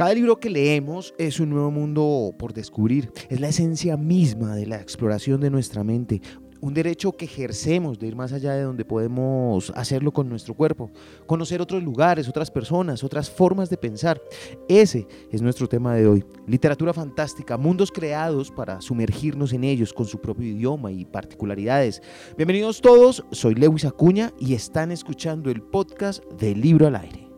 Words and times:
Cada 0.00 0.14
libro 0.14 0.40
que 0.40 0.48
leemos 0.48 1.12
es 1.18 1.40
un 1.40 1.50
nuevo 1.50 1.70
mundo 1.70 2.34
por 2.38 2.54
descubrir, 2.54 3.12
es 3.28 3.38
la 3.38 3.48
esencia 3.48 3.98
misma 3.98 4.56
de 4.56 4.64
la 4.64 4.80
exploración 4.80 5.42
de 5.42 5.50
nuestra 5.50 5.84
mente, 5.84 6.22
un 6.62 6.72
derecho 6.72 7.14
que 7.18 7.26
ejercemos 7.26 7.98
de 7.98 8.06
ir 8.06 8.16
más 8.16 8.32
allá 8.32 8.54
de 8.54 8.62
donde 8.62 8.86
podemos 8.86 9.70
hacerlo 9.76 10.10
con 10.10 10.26
nuestro 10.26 10.54
cuerpo, 10.54 10.90
conocer 11.26 11.60
otros 11.60 11.82
lugares, 11.82 12.30
otras 12.30 12.50
personas, 12.50 13.04
otras 13.04 13.28
formas 13.28 13.68
de 13.68 13.76
pensar. 13.76 14.22
Ese 14.70 15.06
es 15.30 15.42
nuestro 15.42 15.68
tema 15.68 15.94
de 15.94 16.06
hoy. 16.06 16.24
Literatura 16.46 16.94
fantástica, 16.94 17.58
mundos 17.58 17.92
creados 17.92 18.50
para 18.50 18.80
sumergirnos 18.80 19.52
en 19.52 19.64
ellos 19.64 19.92
con 19.92 20.06
su 20.06 20.18
propio 20.18 20.46
idioma 20.46 20.90
y 20.90 21.04
particularidades. 21.04 22.00
Bienvenidos 22.38 22.80
todos, 22.80 23.22
soy 23.32 23.54
Lewis 23.54 23.84
Acuña 23.84 24.32
y 24.38 24.54
están 24.54 24.92
escuchando 24.92 25.50
el 25.50 25.60
podcast 25.60 26.24
del 26.38 26.58
Libro 26.58 26.86
al 26.86 26.96
Aire. 26.96 27.28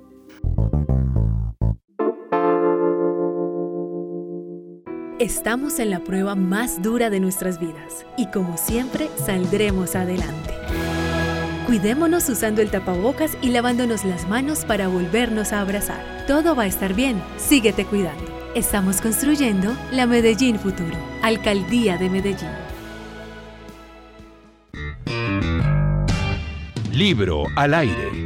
Estamos 5.23 5.79
en 5.79 5.91
la 5.91 6.01
prueba 6.01 6.35
más 6.35 6.83
dura 6.83 7.09
de 7.09 7.21
nuestras 7.21 7.61
vidas 7.61 8.05
y 8.19 8.27
como 8.33 8.57
siempre 8.57 9.09
saldremos 9.25 9.95
adelante. 9.95 10.53
Cuidémonos 11.65 12.29
usando 12.29 12.61
el 12.61 12.73
tapabocas 12.73 13.39
y 13.41 13.51
lavándonos 13.51 14.05
las 14.05 14.29
manos 14.29 14.65
para 14.65 14.89
volvernos 14.89 15.53
a 15.53 15.61
abrazar. 15.61 16.03
Todo 16.27 16.57
va 16.57 16.65
a 16.65 16.67
estar 16.67 16.95
bien, 16.95 17.23
síguete 17.37 17.85
cuidando. 17.85 18.25
Estamos 18.57 19.01
construyendo 19.01 19.73
la 19.93 20.09
Medellín 20.09 20.59
Futuro, 20.59 20.99
Alcaldía 21.23 21.99
de 21.99 22.11
Medellín. 22.11 22.51
Libro 26.93 27.45
al 27.55 27.75
aire. 27.75 28.22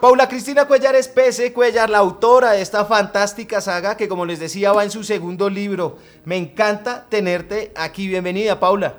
Paula 0.00 0.28
Cristina 0.28 0.68
Cuellar 0.68 0.94
es 0.94 1.08
Pese 1.08 1.52
Cuellar, 1.52 1.90
la 1.90 1.98
autora 1.98 2.52
de 2.52 2.62
esta 2.62 2.84
fantástica 2.84 3.60
saga 3.60 3.96
que 3.96 4.06
como 4.06 4.24
les 4.26 4.38
decía 4.38 4.72
va 4.72 4.84
en 4.84 4.92
su 4.92 5.02
segundo 5.02 5.50
libro. 5.50 5.96
Me 6.24 6.36
encanta 6.36 7.06
tenerte 7.08 7.72
aquí. 7.74 8.06
Bienvenida, 8.06 8.60
Paula. 8.60 8.94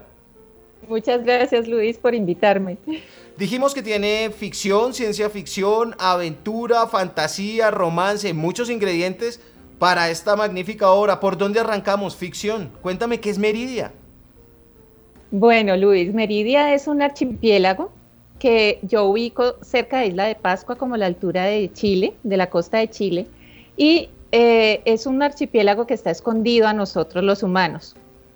Muchas 0.89 1.23
gracias, 1.23 1.69
Luis, 1.69 1.97
por 1.97 2.13
invitarme. 2.15 2.77
Dijimos 3.37 3.73
que 3.73 3.81
tiene 3.81 4.29
ficción, 4.37 4.93
ciencia 4.93 5.29
ficción, 5.29 5.95
aventura, 5.99 6.85
fantasía, 6.87 7.71
romance, 7.71 8.33
muchos 8.33 8.69
ingredientes 8.69 9.39
para 9.77 10.09
esta 10.09 10.35
magnífica 10.35 10.89
obra. 10.91 11.21
¿Por 11.21 11.37
dónde 11.37 11.61
arrancamos? 11.61 12.17
Ficción. 12.17 12.71
Cuéntame 12.81 13.21
qué 13.21 13.29
es 13.29 13.37
Meridia. 13.37 13.93
Bueno, 15.31 15.77
Luis, 15.77 16.13
Meridia 16.13 16.73
es 16.73 16.87
un 16.87 17.01
archipiélago 17.01 17.93
que 18.39 18.79
yo 18.81 19.05
ubico 19.05 19.55
cerca 19.61 19.99
de 19.99 20.07
Isla 20.07 20.25
de 20.25 20.35
Pascua, 20.35 20.75
como 20.75 20.97
la 20.97 21.05
altura 21.05 21.45
de 21.45 21.71
Chile, 21.73 22.15
de 22.23 22.37
la 22.37 22.49
costa 22.49 22.77
de 22.77 22.89
Chile, 22.89 23.27
y 23.77 24.09
eh, 24.31 24.81
es 24.85 25.05
un 25.05 25.21
archipiélago 25.21 25.85
que 25.85 25.93
está 25.93 26.11
escondido 26.11 26.67
a 26.67 26.73
nosotros 26.73 27.23
los 27.23 27.43
humanos 27.43 27.95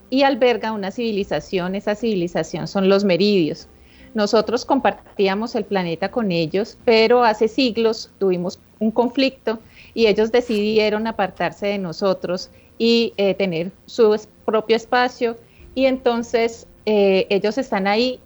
y 0.09 0.23
alberga 0.23 0.71
una 0.71 0.91
civilización, 0.91 1.75
esa 1.75 1.95
civilización 1.95 2.67
son 2.67 2.87
los 2.87 3.03
meridios. 3.03 3.67
Nosotros 4.13 4.63
compartíamos 4.63 5.55
el 5.55 5.65
planeta 5.65 6.11
con 6.11 6.31
ellos, 6.31 6.77
pero 6.85 7.23
hace 7.23 7.47
siglos 7.47 8.11
tuvimos 8.19 8.59
un 8.79 8.91
conflicto 8.91 9.59
y 9.95 10.05
ellos 10.05 10.31
decidieron 10.31 11.07
apartarse 11.07 11.67
de 11.67 11.79
nosotros 11.79 12.51
y 12.77 13.13
eh, 13.17 13.33
tener 13.33 13.71
su 13.85 14.15
propio 14.45 14.75
espacio 14.75 15.35
y 15.73 15.85
entonces 15.85 16.67
eh, 16.85 17.25
ellos 17.29 17.57
están 17.57 17.87
ahí 17.87 18.19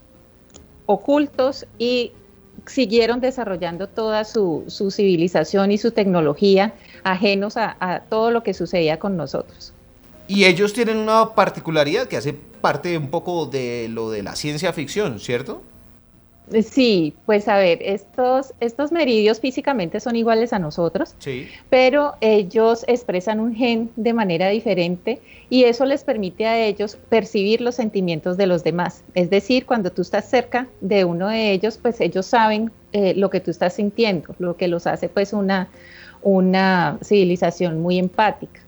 ocultos 0.88 1.68
y 1.78 2.12
siguieron 2.66 3.22
desarrollando 3.22 3.88
toda 3.88 4.26
su, 4.26 4.66
civilización 4.90 5.72
y 5.72 5.78
su 5.78 5.92
tecnología 5.92 6.74
ajenos 7.04 7.56
a, 7.58 8.04
todo 8.10 8.32
lo 8.32 8.42
que 8.42 8.54
sucedía 8.54 8.98
con 8.98 9.16
nosotros. 9.16 9.74
Y 10.28 10.46
ellos 10.46 10.74
tienen 10.74 10.98
una 10.98 11.36
particularidad 11.36 12.08
que 12.08 12.18
hace 12.18 12.34
parte 12.34 12.98
un 12.98 13.10
poco 13.10 13.46
de 13.46 13.88
lo 13.90 14.10
de 14.10 14.24
la 14.24 14.36
ciencia 14.36 14.74
ficción, 14.74 15.20
¿cierto? 15.20 15.62
Sí, 16.64 17.14
pues 17.26 17.48
a 17.50 17.58
ver, 17.58 17.80
estos, 17.82 18.54
estos 18.62 18.94
meridios 18.94 19.42
físicamente 19.42 20.00
son 20.00 20.16
iguales 20.16 20.54
a 20.54 20.60
nosotros, 20.60 21.14
pero 21.70 22.14
ellos 22.22 22.86
expresan 22.88 23.42
un 23.42 23.54
gen 23.54 23.90
de 23.98 24.14
manera 24.14 24.48
diferente 24.48 25.20
y 25.50 25.66
eso 25.66 25.84
les 25.86 26.06
permite 26.06 26.46
a 26.46 26.58
ellos 26.58 26.98
percibir 27.10 27.60
los 27.60 27.76
sentimientos 27.76 28.38
de 28.38 28.48
los 28.48 28.64
demás. 28.64 29.04
Es 29.14 29.30
decir, 29.30 29.66
cuando 29.66 29.92
tú 29.92 30.02
estás 30.02 30.30
cerca 30.30 30.68
de 30.80 31.04
uno 31.04 31.28
de 31.28 31.52
ellos, 31.52 31.78
pues 31.82 32.00
ellos 32.00 32.26
saben 32.26 32.72
eh, 32.94 33.14
lo 33.14 33.30
que 33.30 33.42
tú 33.42 33.52
estás 33.52 33.74
sintiendo, 33.74 34.34
lo 34.40 34.56
que 34.56 34.70
los 34.70 34.88
hace 34.88 35.10
pues 35.10 35.34
una, 35.34 35.68
una 36.22 36.98
civilización 37.04 37.82
muy 37.82 38.00
empática. 38.00 38.62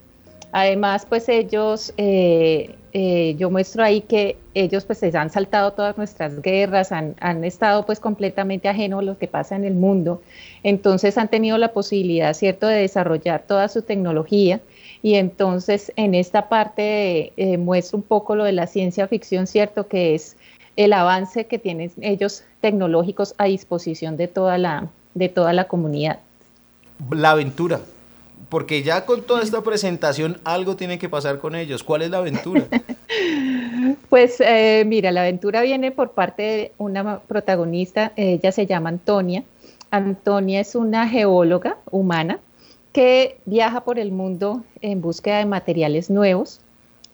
Además, 0.52 1.06
pues 1.08 1.28
ellos, 1.28 1.94
eh, 1.96 2.74
eh, 2.92 3.36
yo 3.38 3.50
muestro 3.50 3.84
ahí 3.84 4.00
que 4.00 4.36
ellos 4.54 4.84
pues 4.84 4.98
se 4.98 5.16
han 5.16 5.30
saltado 5.30 5.72
todas 5.72 5.96
nuestras 5.96 6.42
guerras, 6.42 6.90
han, 6.90 7.44
estado 7.44 7.86
pues 7.86 8.00
completamente 8.00 8.68
ajenos 8.68 9.00
a 9.00 9.02
lo 9.02 9.18
que 9.18 9.28
pasa 9.28 9.54
en 9.54 9.64
el 9.64 9.74
mundo, 9.74 10.22
entonces 10.64 11.16
han 11.16 11.28
tenido 11.28 11.56
la 11.56 11.72
posibilidad, 11.72 12.34
¿cierto?, 12.34 12.66
de 12.66 12.80
desarrollar 12.80 13.44
toda 13.46 13.68
su 13.68 13.82
tecnología 13.82 14.60
y 15.02 15.14
entonces 15.14 15.92
en 15.94 16.14
esta 16.14 16.48
parte 16.48 17.32
eh, 17.36 17.58
muestro 17.58 17.98
un 17.98 18.02
poco 18.02 18.34
lo 18.34 18.44
de 18.44 18.52
la 18.52 18.66
ciencia 18.66 19.06
ficción, 19.06 19.46
¿cierto?, 19.46 19.86
que 19.86 20.16
es 20.16 20.36
el 20.74 20.92
avance 20.92 21.46
que 21.46 21.58
tienen 21.58 21.92
ellos 22.00 22.42
tecnológicos 22.60 23.34
a 23.38 23.44
disposición 23.44 24.16
de 24.16 24.26
toda 24.26 24.58
la, 24.58 24.88
de 25.14 25.28
toda 25.28 25.52
la 25.52 25.68
comunidad. 25.68 26.18
La 27.10 27.30
aventura, 27.30 27.80
porque 28.48 28.82
ya 28.82 29.04
con 29.06 29.22
toda 29.22 29.42
esta 29.42 29.62
presentación 29.62 30.40
algo 30.44 30.76
tiene 30.76 30.98
que 30.98 31.08
pasar 31.08 31.38
con 31.38 31.54
ellos. 31.54 31.84
¿Cuál 31.84 32.02
es 32.02 32.10
la 32.10 32.18
aventura? 32.18 32.64
pues 34.08 34.40
eh, 34.40 34.84
mira, 34.86 35.12
la 35.12 35.22
aventura 35.22 35.62
viene 35.62 35.90
por 35.90 36.12
parte 36.12 36.42
de 36.42 36.72
una 36.78 37.20
protagonista, 37.20 38.12
ella 38.16 38.52
se 38.52 38.66
llama 38.66 38.88
Antonia. 38.88 39.44
Antonia 39.90 40.60
es 40.60 40.74
una 40.74 41.08
geóloga 41.08 41.76
humana 41.90 42.38
que 42.92 43.38
viaja 43.44 43.84
por 43.84 43.98
el 43.98 44.10
mundo 44.12 44.64
en 44.80 45.00
búsqueda 45.00 45.38
de 45.38 45.46
materiales 45.46 46.10
nuevos 46.10 46.60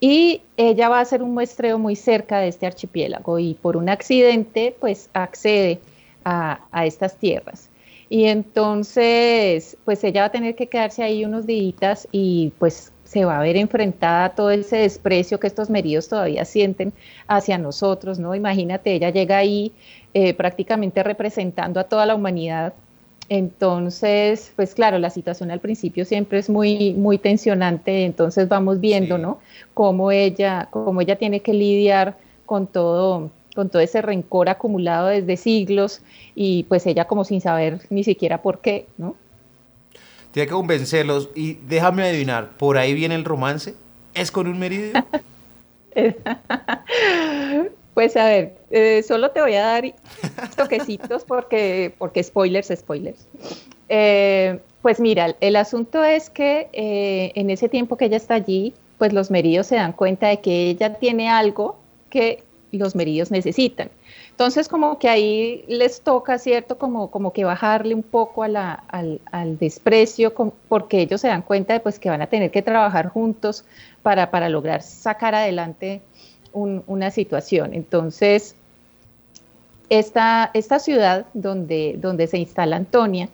y 0.00 0.42
ella 0.56 0.88
va 0.88 0.98
a 0.98 1.02
hacer 1.02 1.22
un 1.22 1.34
muestreo 1.34 1.78
muy 1.78 1.96
cerca 1.96 2.38
de 2.38 2.48
este 2.48 2.66
archipiélago 2.66 3.38
y 3.38 3.54
por 3.54 3.76
un 3.76 3.88
accidente 3.88 4.74
pues 4.78 5.08
accede 5.14 5.80
a, 6.24 6.60
a 6.70 6.86
estas 6.86 7.16
tierras. 7.16 7.70
Y 8.08 8.26
entonces, 8.26 9.76
pues 9.84 10.04
ella 10.04 10.22
va 10.22 10.26
a 10.26 10.32
tener 10.32 10.54
que 10.54 10.68
quedarse 10.68 11.02
ahí 11.02 11.24
unos 11.24 11.46
días 11.46 12.06
y 12.12 12.52
pues 12.58 12.92
se 13.04 13.24
va 13.24 13.38
a 13.38 13.42
ver 13.42 13.56
enfrentada 13.56 14.26
a 14.26 14.34
todo 14.34 14.50
ese 14.50 14.78
desprecio 14.78 15.40
que 15.40 15.46
estos 15.46 15.70
meridos 15.70 16.08
todavía 16.08 16.44
sienten 16.44 16.92
hacia 17.26 17.58
nosotros, 17.58 18.18
¿no? 18.18 18.34
Imagínate, 18.34 18.94
ella 18.94 19.10
llega 19.10 19.38
ahí 19.38 19.72
eh, 20.14 20.34
prácticamente 20.34 21.02
representando 21.02 21.80
a 21.80 21.84
toda 21.84 22.06
la 22.06 22.14
humanidad. 22.14 22.74
Entonces, 23.28 24.52
pues 24.54 24.74
claro, 24.74 24.98
la 24.98 25.10
situación 25.10 25.50
al 25.50 25.60
principio 25.60 26.04
siempre 26.04 26.38
es 26.38 26.48
muy, 26.48 26.94
muy 26.94 27.18
tensionante, 27.18 28.04
entonces 28.04 28.48
vamos 28.48 28.80
viendo, 28.80 29.18
¿no? 29.18 29.40
Cómo 29.74 30.12
ella, 30.12 30.68
cómo 30.70 31.00
ella 31.00 31.16
tiene 31.16 31.40
que 31.40 31.52
lidiar 31.52 32.16
con 32.44 32.68
todo, 32.68 33.30
con 33.56 33.70
todo 33.70 33.82
ese 33.82 34.00
rencor 34.02 34.48
acumulado 34.48 35.08
desde 35.08 35.36
siglos 35.36 36.02
y 36.36 36.62
pues 36.64 36.86
ella 36.86 37.06
como 37.06 37.24
sin 37.24 37.40
saber 37.40 37.80
ni 37.90 38.04
siquiera 38.04 38.42
por 38.42 38.60
qué, 38.60 38.86
¿no? 38.98 39.16
Tiene 40.30 40.46
que 40.46 40.52
convencerlos 40.52 41.30
y 41.34 41.54
déjame 41.66 42.04
adivinar, 42.04 42.50
¿por 42.58 42.78
ahí 42.78 42.94
viene 42.94 43.16
el 43.16 43.24
romance? 43.24 43.74
¿Es 44.14 44.30
con 44.30 44.46
un 44.46 44.58
meridio? 44.58 44.92
pues 47.94 48.16
a 48.16 48.26
ver, 48.26 48.58
eh, 48.70 49.02
solo 49.02 49.30
te 49.30 49.40
voy 49.40 49.54
a 49.54 49.62
dar 49.66 49.94
toquecitos 50.56 51.24
porque, 51.24 51.94
porque 51.98 52.22
spoilers, 52.22 52.70
spoilers. 52.76 53.26
Eh, 53.88 54.60
pues 54.82 55.00
mira, 55.00 55.34
el 55.40 55.56
asunto 55.56 56.04
es 56.04 56.28
que 56.28 56.68
eh, 56.72 57.32
en 57.34 57.50
ese 57.50 57.68
tiempo 57.68 57.96
que 57.96 58.04
ella 58.04 58.18
está 58.18 58.34
allí, 58.34 58.74
pues 58.98 59.12
los 59.12 59.30
meridios 59.30 59.66
se 59.66 59.76
dan 59.76 59.92
cuenta 59.92 60.28
de 60.28 60.40
que 60.40 60.70
ella 60.70 60.94
tiene 60.94 61.28
algo 61.28 61.78
que 62.10 62.42
los 62.72 62.94
meridios 62.94 63.30
necesitan. 63.30 63.90
Entonces, 64.30 64.68
como 64.68 64.98
que 64.98 65.08
ahí 65.08 65.64
les 65.68 66.00
toca, 66.00 66.38
¿cierto? 66.38 66.78
Como, 66.78 67.10
como 67.10 67.32
que 67.32 67.44
bajarle 67.44 67.94
un 67.94 68.02
poco 68.02 68.42
al, 68.42 69.58
desprecio, 69.58 70.34
porque 70.68 71.00
ellos 71.00 71.20
se 71.20 71.28
dan 71.28 71.42
cuenta 71.42 71.72
de 71.72 71.80
pues, 71.80 71.98
que 71.98 72.10
van 72.10 72.22
a 72.22 72.26
tener 72.26 72.50
que 72.50 72.62
trabajar 72.62 73.08
juntos 73.08 73.64
para, 74.02 74.30
para 74.30 74.48
lograr 74.48 74.82
sacar 74.82 75.34
adelante 75.34 76.02
una 76.52 77.10
situación. 77.10 77.74
Entonces, 77.74 78.56
esta, 79.88 80.50
esta 80.54 80.78
ciudad 80.78 81.26
donde, 81.34 81.96
donde 81.98 82.26
se 82.26 82.38
instala 82.38 82.76
Antonia, 82.76 83.28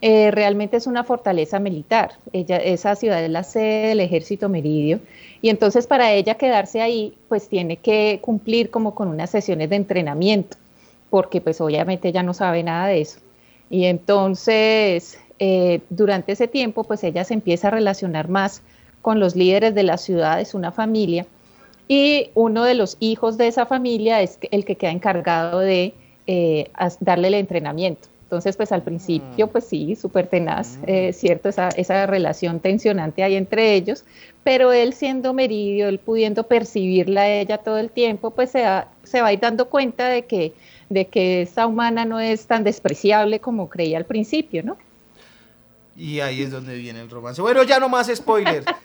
eh, 0.00 0.30
realmente 0.30 0.76
es 0.76 0.86
una 0.86 1.02
fortaleza 1.02 1.58
militar. 1.58 2.12
Ella, 2.32 2.56
esa 2.58 2.94
ciudad 2.94 3.22
es 3.22 3.30
la 3.30 3.42
sede 3.42 3.88
del 3.88 4.00
ejército 4.00 4.48
meridio 4.48 5.00
y 5.42 5.48
entonces 5.48 5.86
para 5.86 6.12
ella 6.12 6.34
quedarse 6.34 6.80
ahí, 6.80 7.16
pues 7.28 7.48
tiene 7.48 7.76
que 7.78 8.20
cumplir 8.22 8.70
como 8.70 8.94
con 8.94 9.08
unas 9.08 9.30
sesiones 9.30 9.70
de 9.70 9.76
entrenamiento, 9.76 10.56
porque 11.10 11.40
pues 11.40 11.60
obviamente 11.60 12.08
ella 12.08 12.22
no 12.22 12.34
sabe 12.34 12.62
nada 12.62 12.86
de 12.88 13.00
eso. 13.00 13.20
Y 13.70 13.84
entonces, 13.84 15.18
eh, 15.38 15.80
durante 15.90 16.32
ese 16.32 16.48
tiempo, 16.48 16.84
pues 16.84 17.04
ella 17.04 17.24
se 17.24 17.34
empieza 17.34 17.68
a 17.68 17.72
relacionar 17.72 18.28
más 18.28 18.62
con 19.02 19.20
los 19.20 19.36
líderes 19.36 19.74
de 19.74 19.82
la 19.82 19.98
ciudad, 19.98 20.40
es 20.40 20.54
una 20.54 20.72
familia, 20.72 21.26
y 21.88 22.30
uno 22.34 22.64
de 22.64 22.74
los 22.74 22.96
hijos 23.00 23.38
de 23.38 23.48
esa 23.48 23.66
familia 23.66 24.20
es 24.22 24.38
el 24.50 24.64
que 24.64 24.76
queda 24.76 24.90
encargado 24.90 25.60
de 25.60 25.94
eh, 26.26 26.70
darle 27.00 27.28
el 27.28 27.34
entrenamiento. 27.34 28.08
Entonces, 28.28 28.58
pues 28.58 28.72
al 28.72 28.82
principio, 28.82 29.46
mm. 29.46 29.48
pues 29.48 29.64
sí, 29.64 29.96
súper 29.96 30.26
tenaz, 30.26 30.76
mm. 30.76 30.84
eh, 30.86 31.12
¿cierto? 31.14 31.48
Esa, 31.48 31.70
esa, 31.70 32.04
relación 32.04 32.60
tensionante 32.60 33.22
ahí 33.22 33.36
entre 33.36 33.72
ellos, 33.74 34.04
pero 34.44 34.70
él 34.70 34.92
siendo 34.92 35.32
Meridio, 35.32 35.88
él 35.88 35.98
pudiendo 35.98 36.42
percibirla 36.42 37.22
a 37.22 37.28
ella 37.30 37.56
todo 37.56 37.78
el 37.78 37.90
tiempo, 37.90 38.32
pues 38.32 38.50
se, 38.50 38.66
se 39.02 39.22
va 39.22 39.28
a 39.28 39.32
ir 39.32 39.40
dando 39.40 39.70
cuenta 39.70 40.08
de 40.08 40.26
que, 40.26 40.52
de 40.90 41.06
que 41.06 41.40
esta 41.40 41.66
humana 41.66 42.04
no 42.04 42.20
es 42.20 42.46
tan 42.46 42.64
despreciable 42.64 43.40
como 43.40 43.70
creía 43.70 43.96
al 43.96 44.04
principio, 44.04 44.62
¿no? 44.62 44.76
Y 45.96 46.20
ahí 46.20 46.42
es 46.42 46.50
donde 46.50 46.76
viene 46.76 47.00
el 47.00 47.08
romance. 47.08 47.40
Bueno, 47.40 47.62
ya 47.62 47.80
no 47.80 47.88
más 47.88 48.14
spoilers. 48.14 48.66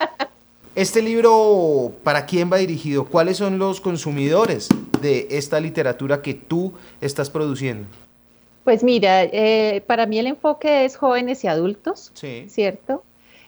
Este 0.76 1.04
libro, 1.04 1.94
¿para 2.04 2.26
quién 2.26 2.52
va 2.52 2.58
dirigido? 2.58 3.06
¿Cuáles 3.06 3.38
son 3.38 3.60
los 3.60 3.80
consumidores 3.80 4.70
de 5.02 5.28
esta 5.30 5.60
literatura 5.60 6.24
que 6.24 6.34
tú 6.34 6.74
estás 7.00 7.30
produciendo? 7.30 7.88
Pues 8.64 8.84
mira, 8.84 9.24
eh, 9.24 9.84
para 9.88 10.06
mí 10.06 10.20
el 10.20 10.28
enfoque 10.28 10.86
es 10.86 10.96
jóvenes 10.96 11.44
y 11.44 11.48
adultos, 11.48 12.12
¿cierto? 12.48 13.04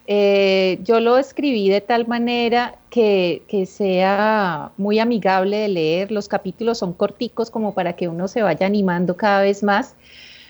Eh, 0.07 0.79
yo 0.83 0.99
lo 0.99 1.17
escribí 1.17 1.69
de 1.69 1.81
tal 1.81 2.05
manera 2.05 2.77
que, 2.89 3.41
sea 3.67 4.71
muy 4.77 4.99
amigable 4.99 5.57
de 5.57 5.67
leer, 5.69 6.11
los 6.11 6.27
capítulos 6.27 6.79
son 6.79 6.93
corticos 6.93 7.49
como 7.49 7.73
para 7.73 7.93
que 7.93 8.07
uno 8.07 8.27
se 8.27 8.43
vaya 8.43 8.67
animando 8.67 9.15
cada 9.15 9.41
vez 9.41 9.63
más, 9.63 9.95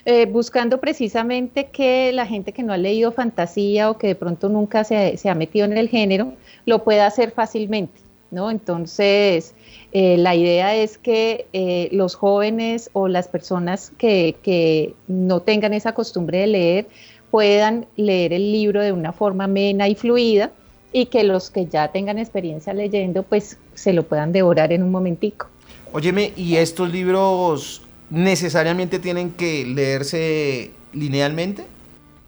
eh, 0.03 0.25
buscando 0.25 0.79
precisamente 0.79 1.67
que 1.67 2.11
la 2.11 2.25
gente 2.25 2.51
que 2.51 2.63
no 2.63 2.73
ha 2.73 2.77
leído 2.77 3.11
fantasía 3.11 3.89
o 3.89 3.97
que 3.97 4.07
de 4.07 4.15
pronto 4.15 4.49
nunca 4.49 4.83
se, 4.83 5.17
se 5.17 5.29
ha 5.29 5.35
metido 5.35 5.65
en 5.65 5.77
el 5.77 5.89
género, 5.89 6.33
lo 6.65 6.83
pueda 6.83 7.05
hacer 7.05 7.31
fácilmente. 7.31 8.04
¿No? 8.31 8.51
Entonces, 8.51 9.53
eh, 9.91 10.17
la 10.17 10.35
idea 10.35 10.75
es 10.75 10.97
que 10.97 11.47
eh, 11.53 11.89
los 11.91 12.15
jóvenes 12.15 12.89
o 12.93 13.07
las 13.07 13.27
personas 13.27 13.91
que, 13.97 14.93
no 15.07 15.41
tengan 15.41 15.73
esa 15.73 15.93
costumbre 15.93 16.39
de 16.39 16.47
leer 16.47 16.87
puedan 17.31 17.85
leer 17.95 18.33
el 18.33 18.51
libro 18.51 18.81
de 18.81 18.91
una 18.91 19.13
forma 19.13 19.45
amena 19.45 19.87
y 19.87 19.95
fluida 19.95 20.51
y 20.91 21.07
que 21.07 21.23
los 21.23 21.49
que 21.49 21.65
ya 21.65 21.89
tengan 21.89 22.17
experiencia 22.17 22.73
leyendo, 22.73 23.23
pues 23.23 23.57
se 23.73 23.93
lo 23.93 24.03
puedan 24.03 24.31
devorar 24.31 24.71
en 24.71 24.83
un 24.83 24.91
momentico. 24.91 25.47
Óyeme, 25.91 26.31
¿y 26.35 26.55
estos 26.55 26.91
libros 26.91 27.81
necesariamente 28.09 28.99
tienen 28.99 29.31
que 29.31 29.65
leerse 29.65 30.71
linealmente? 30.93 31.63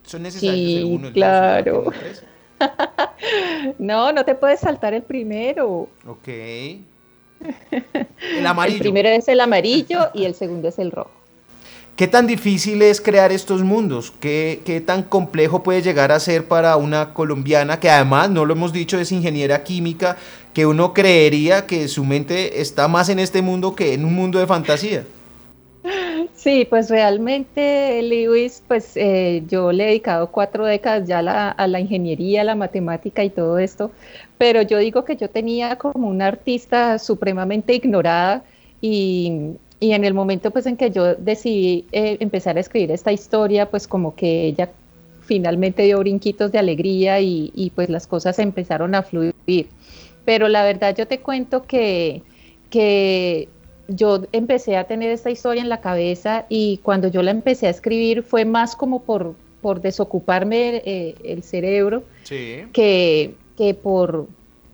¿Son 0.04 0.24
necesarios 0.24 1.02
sí, 1.02 1.12
claro. 1.14 1.92
no, 3.78 4.12
no 4.12 4.26
te 4.26 4.36
puedes 4.36 4.60
saltar 4.60 4.94
el 4.94 5.04
primero. 5.04 5.88
Ok. 6.06 6.28
El 8.38 8.48
amarillo. 8.48 8.78
El 8.78 8.82
primero 8.82 9.10
es 9.10 9.28
el 9.28 9.40
amarillo 9.40 10.10
y 10.14 10.26
el 10.26 10.34
segundo 10.34 10.70
es 10.70 10.80
el 10.80 10.92
rojo. 10.92 11.12
¿Qué 11.96 12.08
tan 12.08 12.28
difícil 12.28 12.82
es 12.82 13.02
crear 13.02 13.32
estos 13.32 13.64
mundos? 13.64 14.14
¿Qué, 14.20 14.62
¿Qué, 14.66 14.82
tan 14.82 15.04
complejo 15.04 15.64
puede 15.64 15.82
llegar 15.82 16.12
a 16.12 16.20
ser 16.20 16.48
para 16.48 16.76
una 16.78 17.14
colombiana 17.14 17.80
que 17.80 17.90
además, 17.90 18.30
no 18.30 18.46
lo 18.46 18.54
hemos 18.54 18.72
dicho, 18.72 19.00
es 19.00 19.12
ingeniera 19.12 19.64
química, 19.64 20.18
que 20.54 20.68
uno 20.68 20.94
creería 20.94 21.66
que 21.66 21.88
su 21.88 22.06
mente 22.06 22.62
está 22.62 22.88
más 22.88 23.10
en 23.10 23.20
este 23.20 23.42
mundo 23.42 23.76
que 23.76 23.94
en 23.94 24.06
un 24.06 24.14
mundo 24.14 24.38
de 24.38 24.46
fantasía? 24.46 25.06
Sí, 26.38 26.68
pues 26.70 26.92
realmente, 26.92 28.00
Lewis, 28.04 28.64
pues 28.68 28.96
eh, 28.96 29.44
yo 29.48 29.72
le 29.72 29.86
he 29.86 29.88
dedicado 29.88 30.32
cuatro 30.32 30.68
décadas 30.68 31.08
ya 31.08 31.18
a 31.18 31.68
la, 31.68 31.80
ingeniería, 31.80 32.42
a 32.42 32.44
la 32.44 32.54
matemática 32.54 33.24
y 33.24 33.32
todo 33.32 33.58
esto, 33.58 33.92
pero 34.38 34.62
yo 34.62 34.78
digo 34.78 35.04
que 35.04 35.16
yo 35.16 35.32
tenía 35.32 35.78
como 35.78 36.08
una 36.08 36.28
artista 36.28 37.00
supremamente 37.00 37.74
ignorada 37.74 38.44
y, 38.82 39.56
en 39.80 40.06
el 40.06 40.14
momento 40.14 40.52
pues 40.52 40.68
en 40.68 40.78
que 40.78 40.92
yo 40.92 41.16
decidí 41.16 41.86
eh, 41.92 42.18
empezar 42.20 42.58
a 42.58 42.60
escribir 42.60 42.92
esta 42.92 43.12
historia, 43.12 43.72
pues 43.72 43.88
como 43.88 44.16
que 44.16 44.46
ella 44.46 44.70
finalmente 45.22 45.84
dio 45.84 45.98
brinquitos 46.00 46.52
de 46.52 46.60
alegría 46.60 47.20
y, 47.20 47.52
y 47.56 47.72
pues 47.72 47.90
las 47.90 48.06
cosas 48.06 48.38
empezaron 48.38 48.94
a 48.94 49.02
fluir. 49.02 49.34
Pero 50.24 50.48
la 50.50 50.64
verdad 50.64 50.96
yo 50.96 51.08
te 51.08 51.20
cuento 51.20 51.64
que, 51.64 52.22
que 52.70 53.50
yo 53.88 54.24
empecé 54.32 54.78
a 54.78 54.86
tener 54.86 55.12
esta 55.12 55.30
historia 55.30 55.62
en 55.62 55.70
la 55.70 55.82
cabeza 55.82 56.46
y 56.50 56.78
cuando 56.84 57.08
yo 57.08 57.22
la 57.22 57.32
empecé 57.32 57.68
a 57.68 57.72
escribir 57.72 58.24
fue 58.24 58.46
más 58.46 58.76
como 58.76 59.04
por, 59.04 59.36
por 59.62 59.82
desocuparme 59.82 60.82
eh, 60.86 61.16
el 61.24 61.44
cerebro 61.44 62.04
que, 62.28 63.36
que, 63.58 63.74
por, 63.74 64.28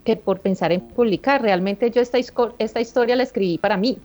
que 0.04 0.16
por 0.16 0.40
pensar 0.40 0.72
en 0.72 0.82
publicar. 0.82 1.42
Realmente 1.42 1.92
yo 1.92 2.02
esta, 2.02 2.18
esta 2.58 2.82
historia 2.82 3.16
la 3.16 3.24
escribí 3.24 3.58
para 3.58 3.78
mí 3.78 3.98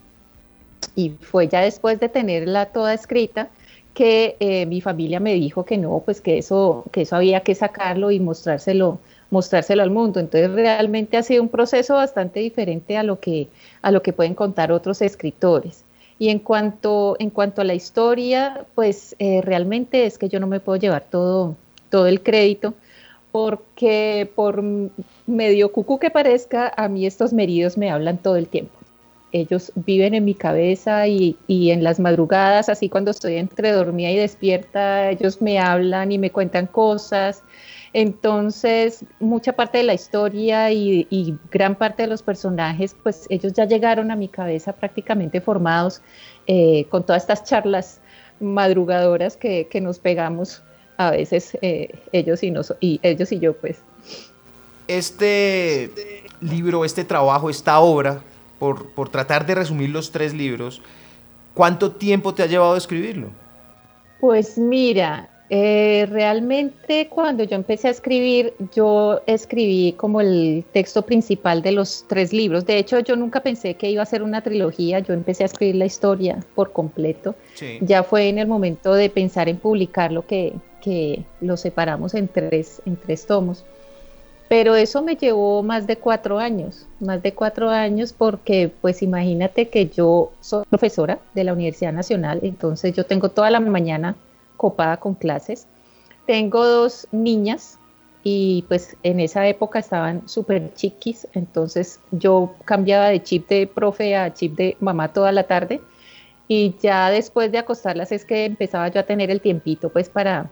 y 0.95 1.11
fue 1.21 1.49
ya 1.49 1.61
después 1.61 1.99
de 2.01 2.09
tenerla 2.09 2.67
toda 2.67 2.95
escrita 2.95 3.49
que 3.95 4.37
eh, 4.39 4.67
mi 4.67 4.81
familia 4.81 5.19
me 5.19 5.35
dijo 5.35 5.65
que 5.65 5.77
no, 5.77 6.03
pues 6.05 6.21
que 6.21 6.39
eso, 6.39 6.85
que 6.93 7.03
eso 7.03 7.17
había 7.17 7.41
que 7.41 7.55
sacarlo 7.55 8.13
y 8.13 8.21
mostrárselo 8.21 9.01
mostrárselo 9.31 9.83
al 9.83 9.91
mundo. 9.91 10.21
Entonces 10.21 10.51
realmente 10.51 11.17
ha 11.17 11.23
sido 11.23 11.43
un 11.43 11.49
proceso 11.49 11.95
bastante 11.95 12.41
diferente 12.41 12.97
a 12.97 13.03
lo 13.03 13.21
que, 13.21 13.49
a 13.83 13.91
lo 13.91 14.03
que 14.03 14.13
pueden 14.13 14.35
contar 14.35 14.73
otros 14.73 15.03
escritores. 15.03 15.85
Y 16.19 16.31
en 16.31 16.41
cuanto, 16.41 17.17
en 17.21 17.31
cuanto 17.31 17.61
a 17.61 17.65
la 17.65 17.75
historia, 17.75 18.67
pues 18.75 19.15
eh, 19.19 19.41
realmente 19.43 20.05
es 20.05 20.19
que 20.19 20.29
yo 20.29 20.41
no 20.41 20.47
me 20.49 20.61
puedo 20.61 20.77
llevar 20.77 21.05
todo, 21.05 21.55
todo 21.91 22.07
el 22.09 22.23
crédito, 22.23 22.75
porque 23.31 24.29
por 24.35 24.65
medio 25.27 25.71
cucu 25.71 25.99
que 25.99 26.11
parezca, 26.11 26.73
a 26.77 26.89
mí 26.89 27.07
estos 27.07 27.33
meridos 27.33 27.79
me 27.79 27.91
hablan 27.91 28.19
todo 28.19 28.37
el 28.37 28.49
tiempo. 28.49 28.73
Ellos 29.31 29.71
viven 29.75 30.15
en 30.15 30.25
mi 30.25 30.35
cabeza 30.35 31.07
y, 31.07 31.37
y 31.47 31.71
en 31.71 31.85
las 31.85 32.01
madrugadas, 32.01 32.71
así 32.71 32.89
cuando 32.89 33.11
estoy 33.11 33.37
entre 33.37 33.71
dormida 33.73 34.11
y 34.11 34.17
despierta, 34.17 35.11
ellos 35.11 35.43
me 35.43 35.59
hablan 35.59 36.11
y 36.11 36.19
me 36.19 36.31
cuentan 36.31 36.67
cosas 36.67 37.45
entonces, 37.93 39.05
mucha 39.19 39.55
parte 39.55 39.79
de 39.79 39.85
la 39.85 39.95
historia 39.95 40.71
y, 40.71 41.39
gran 41.51 41.75
parte 41.75 42.03
de 42.03 42.09
los 42.09 42.23
personajes, 42.23 42.95
pues 43.03 43.27
ellos 43.31 43.53
ya 43.55 43.65
llegaron 43.65 44.11
a 44.11 44.17
mi 44.17 44.29
cabeza 44.29 44.73
prácticamente 44.73 45.41
formados 45.41 46.03
eh, 46.47 46.87
con 46.91 47.05
todas 47.05 47.23
estas 47.23 47.45
charlas 47.45 48.01
madrugadoras 48.41 49.37
que, 49.37 49.69
nos 49.81 49.99
pegamos 49.99 50.63
a 50.97 51.13
veces 51.13 51.57
eh, 51.63 51.99
ellos, 52.13 52.43
y, 52.43 52.53
y 52.81 53.01
ellos 53.03 53.33
y 53.33 53.39
yo, 53.39 53.57
pues. 53.57 53.81
Este 54.87 56.25
libro, 56.41 56.85
este 56.85 57.05
trabajo, 57.05 57.51
esta 57.51 57.79
obra, 57.81 58.23
por, 58.59 58.91
por 58.91 59.09
tratar 59.09 59.47
de 59.47 59.55
resumir 59.55 59.91
los 59.91 60.11
tres 60.11 60.35
libros, 60.35 60.83
¿cuánto 61.55 61.93
tiempo 61.93 62.35
te 62.35 62.43
ha 62.43 62.47
llevado 62.47 62.75
a 62.75 62.79
escribirlo? 62.79 63.29
Pues 64.21 64.59
mira, 64.59 65.29
eh, 65.51 66.07
realmente 66.11 67.09
cuando 67.09 67.43
yo 67.45 67.57
empecé 67.57 67.89
a 67.89 67.91
escribir, 67.91 68.53
yo 68.75 69.23
escribí 69.27 69.93
como 69.93 70.21
el 70.21 70.65
texto 70.73 71.03
principal 71.03 71.63
de 71.63 71.73
los 71.73 72.05
tres 72.07 72.33
libros. 72.33 72.67
De 72.67 72.77
hecho, 72.77 73.01
yo 73.01 73.17
nunca 73.17 73.41
pensé 73.41 73.75
que 73.75 73.91
iba 73.91 74.03
a 74.03 74.07
ser 74.07 74.23
una 74.23 74.43
trilogía, 74.43 74.99
yo 74.99 75.15
empecé 75.15 75.45
a 75.45 75.47
escribir 75.47 75.77
la 75.77 75.87
historia 75.87 76.45
por 76.55 76.73
completo. 76.73 77.35
Ya 77.81 78.03
fue 78.03 78.29
en 78.29 78.39
el 78.39 78.47
momento 78.47 78.93
de 78.93 79.09
pensar 79.09 79.49
en 79.49 79.57
publicarlo 79.57 80.27
que, 80.27 80.53
que 80.83 81.25
lo 81.41 81.57
separamos 81.57 82.15
en 82.15 82.29
tres, 82.29 82.83
en 82.85 82.97
tres 82.97 83.27
tomos. 83.27 83.65
Pero 84.49 84.75
eso 84.75 85.03
me 85.03 85.17
llevó 85.17 85.63
más 85.63 85.87
de 85.87 85.97
cuatro 85.97 86.39
años, 86.39 86.87
más 87.01 87.23
de 87.23 87.33
cuatro 87.33 87.69
años 87.69 88.15
porque 88.15 88.71
pues 88.81 89.03
imagínate 89.03 89.69
que 89.69 89.89
yo 89.89 90.33
soy 90.41 90.65
profesora 90.71 91.19
de 91.35 91.45
la 91.45 91.53
Universidad 91.53 91.93
Nacional, 91.93 92.41
entonces 92.43 92.95
yo 92.95 93.05
tengo 93.05 93.29
toda 93.29 93.51
la 93.51 93.61
mañana 93.61 94.17
copada 94.59 94.99
con 94.99 95.15
clases. 95.15 95.67
Tengo 96.27 96.67
dos 96.67 97.09
niñas 97.11 97.79
y 98.23 98.67
pues 98.69 98.95
en 99.03 99.21
esa 99.21 99.47
época 99.47 99.79
estaban 99.79 100.29
súper 100.29 100.75
chiquis, 100.75 101.27
entonces 101.33 102.01
yo 102.11 102.55
cambiaba 102.67 103.09
de 103.09 103.23
chip 103.23 103.49
de 103.49 103.67
profe 103.67 104.15
a 104.15 104.35
chip 104.35 104.55
de 104.57 104.77
mamá 104.81 105.15
toda 105.15 105.33
la 105.33 105.45
tarde 105.45 105.81
y 106.49 106.75
ya 106.83 107.11
después 107.11 107.53
de 107.53 107.59
acostarlas 107.59 108.11
es 108.11 108.25
que 108.25 108.45
empezaba 108.47 108.89
yo 108.89 109.01
a 109.01 109.05
tener 109.05 109.31
el 109.31 109.41
tiempito 109.41 109.91
pues 109.91 110.09
para, 110.09 110.51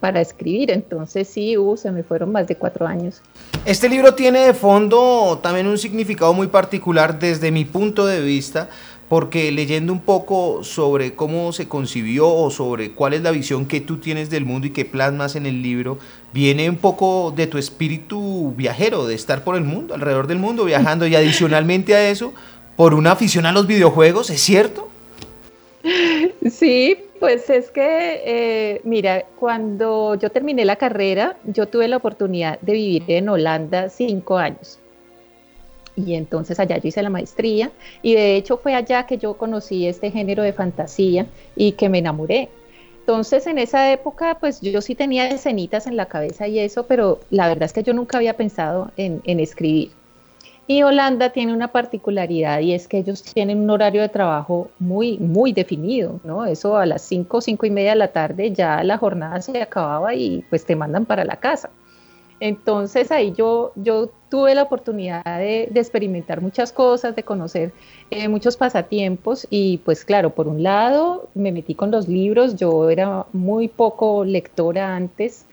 para 0.00 0.20
escribir. 0.20 0.70
Entonces 0.70 1.28
sí, 1.28 1.58
uh, 1.58 1.76
se 1.76 1.90
me 1.90 2.04
fueron 2.04 2.32
más 2.32 2.46
de 2.46 2.56
cuatro 2.56 2.86
años. 2.86 3.20
Este 3.64 3.88
libro 3.88 4.14
tiene 4.14 4.40
de 4.40 4.54
fondo 4.54 5.38
también 5.42 5.66
un 5.66 5.76
significado 5.76 6.32
muy 6.32 6.46
particular 6.46 7.18
desde 7.18 7.50
mi 7.50 7.64
punto 7.64 8.06
de 8.06 8.20
vista, 8.20 8.70
porque 9.08 9.50
leyendo 9.52 9.92
un 9.92 10.00
poco 10.00 10.62
sobre 10.64 11.14
cómo 11.14 11.52
se 11.52 11.66
concibió 11.66 12.28
o 12.28 12.50
sobre 12.50 12.92
cuál 12.92 13.14
es 13.14 13.22
la 13.22 13.30
visión 13.30 13.66
que 13.66 13.80
tú 13.80 13.96
tienes 13.98 14.28
del 14.28 14.44
mundo 14.44 14.66
y 14.66 14.70
que 14.70 14.84
plasmas 14.84 15.34
en 15.34 15.46
el 15.46 15.62
libro, 15.62 15.98
viene 16.32 16.68
un 16.68 16.76
poco 16.76 17.32
de 17.34 17.46
tu 17.46 17.56
espíritu 17.56 18.52
viajero, 18.56 19.06
de 19.06 19.14
estar 19.14 19.44
por 19.44 19.56
el 19.56 19.64
mundo, 19.64 19.94
alrededor 19.94 20.26
del 20.26 20.38
mundo, 20.38 20.64
viajando 20.64 21.06
y 21.06 21.14
adicionalmente 21.14 21.94
a 21.94 22.10
eso, 22.10 22.34
por 22.76 22.94
una 22.94 23.12
afición 23.12 23.46
a 23.46 23.52
los 23.52 23.66
videojuegos, 23.66 24.30
¿es 24.30 24.40
cierto? 24.40 24.88
Sí, 26.50 26.96
Pues 27.18 27.50
es 27.50 27.70
que, 27.70 28.22
eh, 28.24 28.80
mira, 28.84 29.24
cuando 29.40 30.14
yo 30.14 30.30
terminé 30.30 30.64
la 30.64 30.76
carrera, 30.76 31.36
yo 31.44 31.66
tuve 31.66 31.88
la 31.88 31.96
oportunidad 31.96 32.60
de 32.60 32.72
vivir 32.74 33.04
en 33.08 33.28
Holanda 33.28 33.88
cinco 33.88 34.38
años. 34.38 34.78
Y 36.06 36.14
entonces 36.14 36.60
allá 36.60 36.78
yo 36.78 36.88
hice 36.88 37.02
la 37.02 37.10
maestría 37.10 37.72
y 38.02 38.14
de 38.14 38.36
hecho 38.36 38.56
fue 38.56 38.74
allá 38.74 39.06
que 39.06 39.18
yo 39.18 39.34
conocí 39.34 39.86
este 39.86 40.10
género 40.10 40.42
de 40.42 40.52
fantasía 40.52 41.26
y 41.56 41.72
que 41.72 41.88
me 41.88 41.98
enamoré. 41.98 42.48
Entonces 43.00 43.46
en 43.46 43.58
esa 43.58 43.90
época 43.92 44.36
pues 44.38 44.60
yo 44.60 44.80
sí 44.80 44.94
tenía 44.94 45.28
escenitas 45.28 45.86
en 45.86 45.96
la 45.96 46.06
cabeza 46.06 46.46
y 46.46 46.58
eso, 46.60 46.86
pero 46.86 47.20
la 47.30 47.48
verdad 47.48 47.64
es 47.64 47.72
que 47.72 47.82
yo 47.82 47.94
nunca 47.94 48.18
había 48.18 48.36
pensado 48.36 48.92
en, 48.96 49.22
en 49.24 49.40
escribir. 49.40 49.90
Y 50.70 50.82
Holanda 50.82 51.30
tiene 51.30 51.54
una 51.54 51.68
particularidad 51.68 52.60
y 52.60 52.74
es 52.74 52.86
que 52.86 52.98
ellos 52.98 53.22
tienen 53.22 53.60
un 53.60 53.70
horario 53.70 54.02
de 54.02 54.10
trabajo 54.10 54.70
muy, 54.78 55.16
muy 55.16 55.54
definido, 55.54 56.20
¿no? 56.24 56.44
Eso 56.44 56.76
a 56.76 56.84
las 56.84 57.00
5, 57.02 57.40
5 57.40 57.64
y 57.64 57.70
media 57.70 57.90
de 57.90 57.96
la 57.96 58.08
tarde 58.08 58.52
ya 58.52 58.84
la 58.84 58.98
jornada 58.98 59.40
se 59.40 59.62
acababa 59.62 60.14
y 60.14 60.44
pues 60.50 60.66
te 60.66 60.76
mandan 60.76 61.06
para 61.06 61.24
la 61.24 61.36
casa. 61.36 61.70
Entonces 62.38 63.10
ahí 63.10 63.32
yo, 63.32 63.72
yo 63.76 64.10
tuve 64.28 64.54
la 64.54 64.62
oportunidad 64.62 65.24
de, 65.24 65.70
experimentar 65.74 66.40
muchas 66.40 66.72
cosas, 66.72 67.16
de 67.16 67.22
conocer 67.22 67.72
eh, 68.10 68.28
muchos 68.28 68.56
pasatiempos 68.56 69.46
y 69.50 69.78
pues 69.78 70.04
claro, 70.04 70.34
por 70.34 70.48
un 70.48 70.62
lado 70.62 71.28
me 71.34 71.52
metí 71.52 71.74
con 71.74 71.90
los 71.90 72.08
libros, 72.08 72.56
yo 72.56 72.90
era 72.90 73.26
muy 73.32 73.68
poco 73.68 74.24
lectora 74.24 74.94
antes, 74.94 75.46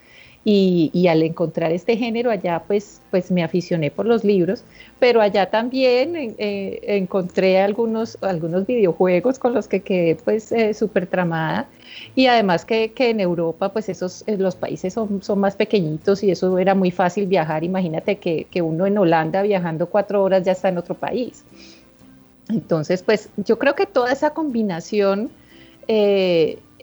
y, 0.48 1.08
al 1.08 1.24
encontrar 1.24 1.72
este 1.72 1.96
género 1.96 2.30
allá, 2.30 2.62
pues, 2.68 3.00
pues 3.10 3.32
me 3.32 3.42
aficioné 3.42 3.90
por 3.90 4.06
los 4.06 4.22
libros, 4.22 4.62
pero 5.00 5.20
allá 5.20 5.50
también 5.50 6.36
eh, 6.38 6.78
encontré 6.86 7.60
algunos, 7.60 8.16
algunos 8.20 8.64
videojuegos 8.64 9.40
con 9.40 9.54
los 9.54 9.66
que 9.66 9.80
quedé 9.80 10.14
pues 10.14 10.52
eh, 10.52 10.72
súper 10.72 11.08
tramada. 11.08 11.66
Y 12.14 12.28
además 12.28 12.64
que, 12.64 12.92
que, 12.92 13.10
en 13.10 13.18
Europa, 13.18 13.72
pues 13.72 13.88
esos, 13.88 14.22
eh, 14.28 14.36
los 14.36 14.54
países 14.54 14.94
son, 14.94 15.20
son, 15.20 15.40
más 15.40 15.56
pequeñitos 15.56 16.22
y 16.22 16.30
eso 16.30 16.56
era 16.60 16.76
muy 16.76 16.92
fácil 16.92 17.26
viajar. 17.26 17.64
Imagínate 17.64 18.18
que, 18.18 18.46
que 18.48 18.62
uno 18.62 18.86
en 18.86 18.98
Holanda 18.98 19.42
viajando 19.42 19.88
cuatro 19.88 20.22
horas 20.22 20.44
ya 20.44 20.52
está 20.52 20.68
en 20.68 20.78
otro 20.78 20.94
país. 20.94 21.44
Entonces, 22.48 23.02
pues 23.02 23.30
yo 23.36 23.58
creo 23.58 23.74
que 23.74 23.86
toda 23.86 24.12
esa 24.12 24.30
combinación 24.30 25.28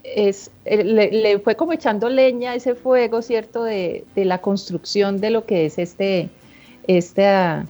es, 0.04 0.52
eh, 0.66 0.84
le, 0.84 1.40
fue 1.40 1.56
como 1.56 1.74
echando 1.74 2.10
leña 2.10 2.52
a 2.52 2.56
ese 2.56 2.76
fuego, 2.76 3.22
¿cierto? 3.22 3.64
De, 3.64 4.06
la 4.16 4.40
construcción 4.40 5.20
de 5.20 5.30
lo 5.30 5.46
que 5.46 5.66
es 5.66 5.78
este, 5.78 6.30
esta, 6.88 7.66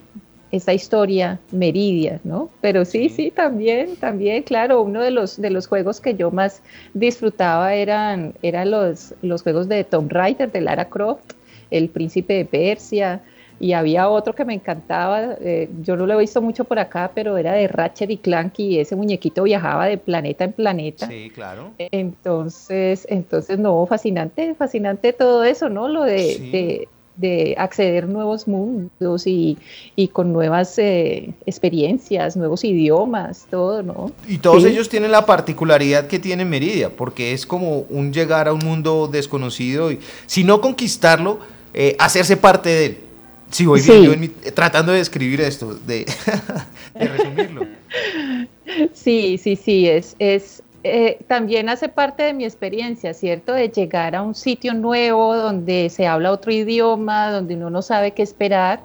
esta 0.50 0.74
historia 0.74 1.38
Meridia, 1.52 2.20
¿no? 2.24 2.50
Pero 2.60 2.84
sí, 2.84 3.08
sí, 3.08 3.30
también, 3.30 3.96
también, 3.96 4.42
claro, 4.42 4.82
uno 4.82 5.00
de 5.00 5.10
los, 5.10 5.40
de 5.40 5.50
los 5.50 5.66
juegos 5.66 6.00
que 6.00 6.14
yo 6.14 6.30
más 6.30 6.62
disfrutaba 6.92 7.74
eran, 7.74 8.34
eran 8.42 8.70
los, 8.70 9.14
los 9.22 9.42
juegos 9.42 9.68
de 9.68 9.84
Tomb 9.84 10.10
Raider, 10.10 10.50
de 10.50 10.60
Lara 10.60 10.88
Croft, 10.88 11.32
El 11.70 11.88
Príncipe 11.88 12.34
de 12.34 12.44
Persia, 12.44 13.22
y 13.60 13.72
había 13.72 14.08
otro 14.08 14.34
que 14.34 14.44
me 14.44 14.54
encantaba, 14.54 15.36
eh, 15.40 15.70
yo 15.82 15.96
no 15.96 16.06
lo 16.06 16.14
he 16.14 16.18
visto 16.18 16.42
mucho 16.42 16.64
por 16.64 16.78
acá, 16.78 17.12
pero 17.14 17.36
era 17.38 17.52
de 17.52 17.68
Ratchet 17.68 18.10
y 18.10 18.16
Clank 18.18 18.58
y 18.58 18.78
ese 18.78 18.96
muñequito 18.96 19.44
viajaba 19.44 19.86
de 19.86 19.96
planeta 19.96 20.44
en 20.44 20.52
planeta. 20.52 21.06
Sí, 21.06 21.30
claro. 21.32 21.70
Entonces, 21.78 23.06
entonces 23.08 23.58
no, 23.58 23.86
fascinante, 23.86 24.54
fascinante 24.54 25.12
todo 25.12 25.44
eso, 25.44 25.68
¿no? 25.68 25.88
Lo 25.88 26.02
de, 26.04 26.88
de, 27.16 27.54
acceder 27.56 28.04
a 28.04 28.06
nuevos 28.08 28.48
mundos 28.48 29.26
y, 29.26 29.56
y 29.94 30.08
con 30.08 30.32
nuevas 30.32 30.76
eh, 30.78 31.32
experiencias, 31.46 32.36
nuevos 32.36 32.64
idiomas, 32.64 33.46
todo, 33.50 33.84
¿no? 33.84 34.10
Y 34.26 34.38
todos 34.38 34.64
ellos 34.64 34.88
tienen 34.88 35.12
la 35.12 35.24
particularidad 35.24 36.08
que 36.08 36.18
tiene 36.18 36.44
Meridia, 36.44 36.90
porque 36.90 37.32
es 37.32 37.46
como 37.46 37.80
un 37.88 38.12
llegar 38.12 38.48
a 38.48 38.52
un 38.52 38.64
mundo 38.64 39.06
desconocido 39.06 39.92
y 39.92 40.00
si 40.26 40.42
no 40.42 40.60
conquistarlo, 40.60 41.38
eh, 41.72 41.96
hacerse 41.98 42.36
parte 42.36 42.68
de 42.68 42.86
él. 42.86 43.03
Sí, 43.50 43.66
voy 43.66 43.80
bien, 43.80 44.34
tratando 44.54 44.92
de 44.92 44.98
describir 44.98 45.40
esto, 45.40 45.74
de, 45.86 46.06
resumirlo. 46.94 47.66
Sí, 48.92 49.38
sí, 49.38 49.56
sí, 49.56 49.88
es, 49.88 50.16
es 50.18 50.62
eh, 50.86 51.18
también 51.28 51.70
hace 51.70 51.88
parte 51.88 52.24
de 52.24 52.34
mi 52.34 52.44
experiencia, 52.44 53.14
¿cierto? 53.14 53.54
De 53.54 53.70
llegar 53.70 54.14
a 54.14 54.22
un 54.22 54.34
sitio 54.34 54.74
nuevo 54.74 55.34
donde 55.34 55.88
se 55.88 56.06
habla 56.06 56.30
otro 56.30 56.52
idioma, 56.52 57.30
donde 57.32 57.54
uno 57.54 57.70
no 57.70 57.80
sabe 57.80 58.12
qué 58.12 58.22
esperar. 58.22 58.80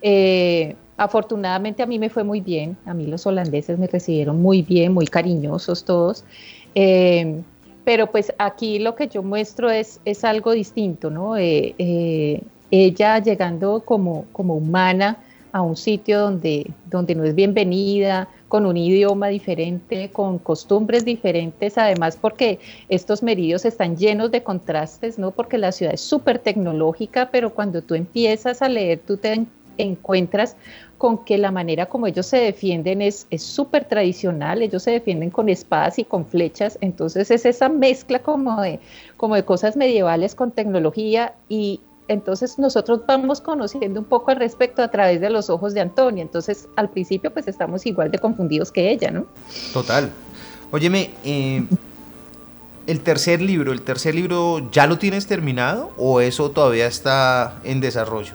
Eh, 0.00 0.76
afortunadamente 0.96 1.82
a 1.82 1.86
mí 1.86 1.98
me 1.98 2.08
fue 2.08 2.22
muy 2.22 2.40
bien, 2.40 2.76
a 2.86 2.94
mí 2.94 3.06
los 3.06 3.26
holandeses 3.26 3.78
me 3.78 3.88
recibieron 3.88 4.40
muy 4.40 4.62
bien, 4.62 4.92
muy 4.92 5.06
cariñosos 5.06 5.84
todos. 5.84 6.24
Eh, 6.76 7.40
pero 7.84 8.06
pues 8.06 8.32
aquí 8.38 8.78
lo 8.78 8.94
que 8.94 9.08
yo 9.08 9.24
muestro 9.24 9.70
es, 9.70 10.00
es 10.04 10.22
algo 10.22 10.52
distinto, 10.52 11.10
¿no? 11.10 11.34
Ella 12.70 13.18
llegando 13.18 13.80
como, 13.84 14.26
como 14.32 14.54
humana 14.54 15.18
a 15.52 15.62
un 15.62 15.76
sitio 15.76 16.20
donde, 16.20 16.70
donde 16.86 17.14
no 17.14 17.24
es 17.24 17.34
bienvenida, 17.34 18.28
con 18.48 18.66
un 18.66 18.76
idioma 18.76 19.28
diferente, 19.28 20.10
con 20.10 20.38
costumbres 20.38 21.04
diferentes, 21.04 21.78
además 21.78 22.18
porque 22.20 22.58
estos 22.88 23.22
meridios 23.22 23.64
están 23.64 23.96
llenos 23.96 24.30
de 24.32 24.42
contrastes, 24.42 25.18
¿no? 25.18 25.30
Porque 25.30 25.56
la 25.56 25.72
ciudad 25.72 25.94
es 25.94 26.00
súper 26.00 26.40
tecnológica, 26.40 27.30
pero 27.30 27.54
cuando 27.54 27.80
tú 27.82 27.94
empiezas 27.94 28.60
a 28.60 28.68
leer, 28.68 29.00
tú 29.06 29.16
te 29.16 29.46
encuentras 29.78 30.56
con 30.98 31.24
que 31.24 31.38
la 31.38 31.50
manera 31.50 31.86
como 31.86 32.08
ellos 32.08 32.26
se 32.26 32.38
defienden 32.38 33.00
es 33.00 33.26
súper 33.38 33.84
tradicional, 33.86 34.62
ellos 34.62 34.82
se 34.82 34.90
defienden 34.90 35.30
con 35.30 35.48
espadas 35.48 35.98
y 35.98 36.04
con 36.04 36.26
flechas, 36.26 36.76
entonces 36.80 37.30
es 37.30 37.46
esa 37.46 37.68
mezcla 37.68 38.18
como 38.18 38.60
de, 38.60 38.80
como 39.16 39.36
de 39.36 39.44
cosas 39.44 39.76
medievales 39.76 40.34
con 40.34 40.50
tecnología 40.50 41.34
y, 41.48 41.80
entonces 42.10 42.58
nosotros 42.58 43.02
vamos 43.06 43.40
conociendo 43.40 44.00
un 44.00 44.06
poco 44.06 44.32
al 44.32 44.38
respecto 44.38 44.82
a 44.82 44.88
través 44.88 45.20
de 45.20 45.30
los 45.30 45.48
ojos 45.48 45.74
de 45.74 45.80
Antonia. 45.80 46.22
Entonces 46.22 46.68
al 46.74 46.90
principio 46.90 47.32
pues 47.32 47.46
estamos 47.46 47.86
igual 47.86 48.10
de 48.10 48.18
confundidos 48.18 48.72
que 48.72 48.90
ella, 48.90 49.12
¿no? 49.12 49.26
Total. 49.72 50.10
Óyeme, 50.72 51.10
eh, 51.24 51.64
el 52.88 53.00
tercer 53.00 53.40
libro, 53.40 53.72
¿el 53.72 53.82
tercer 53.82 54.16
libro 54.16 54.70
ya 54.72 54.88
lo 54.88 54.98
tienes 54.98 55.28
terminado 55.28 55.92
o 55.96 56.20
eso 56.20 56.50
todavía 56.50 56.88
está 56.88 57.60
en 57.62 57.80
desarrollo? 57.80 58.32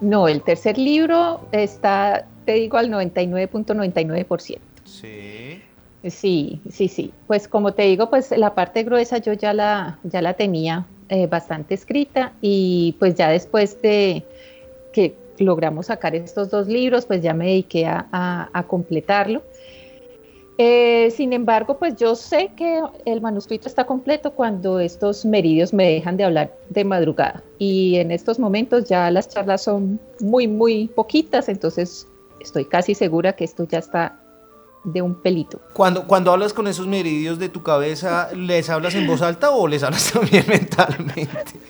No, 0.00 0.26
el 0.26 0.42
tercer 0.42 0.76
libro 0.76 1.46
está, 1.52 2.26
te 2.46 2.54
digo, 2.54 2.78
al 2.78 2.90
99.99%. 2.90 4.58
Sí. 4.84 5.62
Sí, 6.08 6.60
sí, 6.68 6.88
sí. 6.88 7.12
Pues 7.28 7.46
como 7.46 7.74
te 7.74 7.82
digo, 7.82 8.10
pues 8.10 8.32
la 8.36 8.54
parte 8.54 8.82
gruesa 8.82 9.18
yo 9.18 9.34
ya 9.34 9.52
la, 9.52 9.98
ya 10.02 10.22
la 10.22 10.34
tenía 10.34 10.86
eh, 11.12 11.26
bastante 11.26 11.74
escrita 11.74 12.34
y 12.40 12.94
pues 13.00 13.16
ya 13.16 13.30
después 13.30 13.82
de 13.82 14.22
que 14.92 15.16
logramos 15.38 15.86
sacar 15.86 16.14
estos 16.14 16.50
dos 16.50 16.68
libros, 16.68 17.04
pues 17.04 17.20
ya 17.20 17.34
me 17.34 17.46
dediqué 17.46 17.84
a, 17.86 18.64
completarlo. 18.68 19.42
Eh, 20.56 21.10
sin 21.10 21.32
embargo, 21.32 21.78
pues 21.78 21.96
yo 21.96 22.14
sé 22.14 22.52
que 22.54 22.80
el 23.06 23.20
manuscrito 23.20 23.66
está 23.66 23.86
completo 23.86 24.34
cuando 24.34 24.78
estos 24.78 25.24
meridios 25.24 25.72
me 25.72 25.90
dejan 25.90 26.16
de 26.16 26.22
hablar 26.22 26.54
de 26.68 26.84
madrugada. 26.84 27.42
Y 27.58 27.96
en 27.96 28.12
estos 28.12 28.38
momentos 28.38 28.84
ya 28.84 29.10
las 29.10 29.28
charlas 29.28 29.64
son 29.64 29.98
muy, 30.20 30.46
muy 30.46 30.86
poquitas, 30.88 31.48
entonces 31.48 32.06
estoy 32.40 32.66
casi 32.66 32.94
segura 32.94 33.32
que 33.32 33.42
esto 33.42 33.66
ya 33.66 33.78
está 33.78 34.19
de 34.84 35.02
un 35.02 35.14
pelito. 35.14 35.60
Cuando, 35.72 36.06
cuando 36.06 36.32
hablas 36.32 36.52
con 36.52 36.66
esos 36.66 36.86
meridios 36.86 37.38
de 37.38 37.48
tu 37.48 37.62
cabeza, 37.62 38.30
¿les 38.34 38.70
hablas 38.70 38.94
en 38.94 39.06
voz 39.06 39.22
alta 39.22 39.50
o 39.50 39.68
les 39.68 39.82
hablas 39.82 40.10
también 40.12 40.44
mentalmente? 40.48 41.26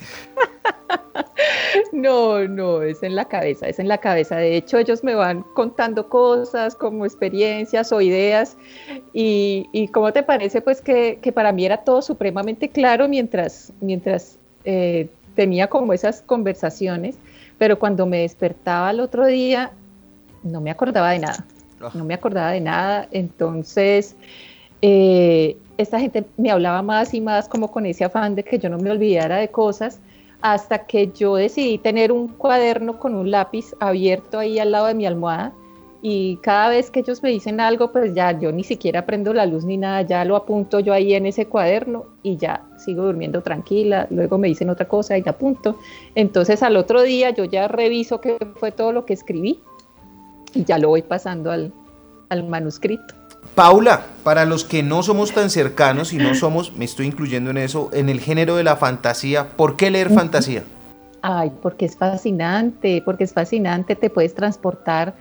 No, 1.92 2.46
no, 2.46 2.82
es 2.82 3.02
en 3.02 3.14
la 3.14 3.26
cabeza, 3.26 3.68
es 3.68 3.78
en 3.78 3.88
la 3.88 3.98
cabeza. 3.98 4.36
De 4.36 4.56
hecho, 4.56 4.78
ellos 4.78 5.04
me 5.04 5.14
van 5.14 5.42
contando 5.54 6.08
cosas 6.08 6.74
como 6.74 7.04
experiencias 7.04 7.92
o 7.92 8.00
ideas. 8.00 8.56
Y, 9.12 9.68
y 9.72 9.88
¿cómo 9.88 10.12
te 10.12 10.22
parece? 10.22 10.60
Pues 10.60 10.80
que, 10.80 11.18
que, 11.20 11.32
para 11.32 11.52
mí 11.52 11.64
era 11.64 11.78
todo 11.78 12.02
supremamente 12.02 12.68
claro 12.68 13.08
mientras, 13.08 13.72
mientras 13.80 14.38
eh, 14.64 15.08
tenía 15.34 15.68
como 15.68 15.92
esas 15.92 16.22
conversaciones, 16.22 17.16
pero 17.58 17.78
cuando 17.78 18.06
me 18.06 18.20
despertaba 18.20 18.90
el 18.90 19.00
otro 19.00 19.26
día, 19.26 19.72
no 20.42 20.60
me 20.60 20.70
acordaba 20.70 21.10
de 21.10 21.20
nada. 21.20 21.44
Ah. 21.80 21.90
no 21.94 22.04
me 22.04 22.14
acordaba 22.14 22.52
de 22.52 22.60
nada, 22.60 23.08
entonces 23.10 24.16
eh, 24.82 25.56
esta 25.78 25.98
gente 25.98 26.24
me 26.36 26.50
hablaba 26.50 26.82
más 26.82 27.14
y 27.14 27.20
más 27.20 27.48
como 27.48 27.70
con 27.70 27.86
ese 27.86 28.04
afán 28.04 28.34
de 28.34 28.44
que 28.44 28.58
yo 28.58 28.68
no 28.68 28.78
me 28.78 28.90
olvidara 28.90 29.36
de 29.36 29.48
cosas, 29.48 30.00
hasta 30.42 30.86
que 30.86 31.10
yo 31.12 31.36
decidí 31.36 31.78
tener 31.78 32.12
un 32.12 32.28
cuaderno 32.28 32.98
con 32.98 33.14
un 33.14 33.30
lápiz 33.30 33.74
abierto 33.80 34.38
ahí 34.38 34.58
al 34.58 34.72
lado 34.72 34.86
de 34.86 34.94
mi 34.94 35.06
almohada 35.06 35.52
y 36.02 36.36
cada 36.38 36.70
vez 36.70 36.90
que 36.90 37.00
ellos 37.00 37.22
me 37.22 37.28
dicen 37.28 37.60
algo, 37.60 37.92
pues 37.92 38.14
ya 38.14 38.38
yo 38.38 38.52
ni 38.52 38.64
siquiera 38.64 39.04
prendo 39.04 39.34
la 39.34 39.44
luz 39.44 39.64
ni 39.64 39.76
nada, 39.76 40.00
ya 40.02 40.24
lo 40.24 40.36
apunto 40.36 40.80
yo 40.80 40.94
ahí 40.94 41.14
en 41.14 41.26
ese 41.26 41.46
cuaderno 41.46 42.06
y 42.22 42.36
ya 42.38 42.64
sigo 42.78 43.04
durmiendo 43.04 43.42
tranquila, 43.42 44.06
luego 44.10 44.38
me 44.38 44.48
dicen 44.48 44.70
otra 44.70 44.88
cosa 44.88 45.18
y 45.18 45.22
apunto. 45.26 45.78
Entonces 46.14 46.62
al 46.62 46.76
otro 46.76 47.02
día 47.02 47.30
yo 47.30 47.44
ya 47.44 47.68
reviso 47.68 48.20
qué 48.20 48.38
fue 48.56 48.72
todo 48.72 48.92
lo 48.92 49.04
que 49.04 49.12
escribí 49.12 49.60
y 50.54 50.64
ya 50.64 50.78
lo 50.78 50.88
voy 50.88 51.02
pasando 51.02 51.50
al, 51.50 51.72
al 52.28 52.48
manuscrito. 52.48 53.14
Paula, 53.54 54.06
para 54.22 54.44
los 54.44 54.64
que 54.64 54.82
no 54.82 55.02
somos 55.02 55.32
tan 55.32 55.50
cercanos 55.50 56.12
y 56.12 56.18
no 56.18 56.34
somos, 56.34 56.76
me 56.76 56.84
estoy 56.84 57.06
incluyendo 57.06 57.50
en 57.50 57.58
eso, 57.58 57.90
en 57.92 58.08
el 58.08 58.20
género 58.20 58.56
de 58.56 58.64
la 58.64 58.76
fantasía, 58.76 59.48
¿por 59.56 59.76
qué 59.76 59.90
leer 59.90 60.10
fantasía? 60.10 60.62
Ay, 61.22 61.50
porque 61.60 61.86
es 61.86 61.96
fascinante, 61.96 63.02
porque 63.04 63.24
es 63.24 63.32
fascinante, 63.32 63.96
te 63.96 64.08
puedes 64.08 64.34
transportar 64.34 65.14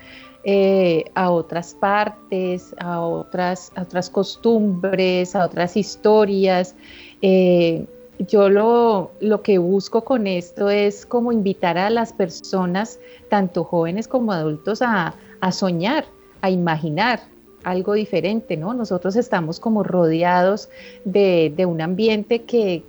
eh, 0.43 1.05
a 1.15 1.31
otras 1.31 1.73
partes, 1.73 2.73
a 2.79 3.01
otras, 3.01 3.71
otras 3.77 4.09
costumbres, 4.09 5.35
a 5.35 5.45
otras 5.45 5.75
historias. 5.75 6.75
Eh, 7.21 7.85
yo 8.27 8.49
lo, 8.49 9.11
lo, 9.21 9.41
que 9.41 9.57
busco 9.57 10.03
con 10.03 10.27
esto 10.27 10.69
es 10.69 11.05
como 11.05 11.31
invitar 11.31 11.77
a 11.77 11.89
las 11.89 12.13
personas, 12.13 12.99
tanto 13.29 13.63
jóvenes 13.63 14.07
como 14.07 14.33
adultos, 14.33 14.81
a, 14.81 15.15
a 15.39 15.51
soñar, 15.51 16.05
a 16.41 16.49
imaginar, 16.49 17.21
algo 17.63 17.93
diferente, 17.93 18.57
¿no? 18.57 18.73
Nosotros 18.73 19.15
estamos 19.15 19.59
como 19.59 19.83
rodeados 19.83 20.69
de, 21.05 21.53
un 21.67 21.81
ambiente 21.81 22.43
que, 22.43 22.83